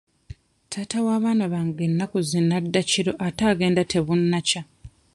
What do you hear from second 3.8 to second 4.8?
tebunnakya.